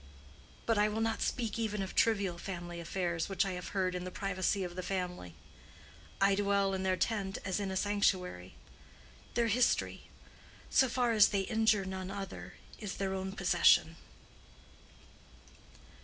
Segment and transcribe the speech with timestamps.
[0.65, 4.03] But I will not speak even of trivial family affairs which I have heard in
[4.03, 5.35] the privacy of the family.
[6.19, 8.55] I dwell in their tent as in a sanctuary.
[9.35, 10.07] Their history,
[10.71, 13.95] so far as they injure none other, is their own possession."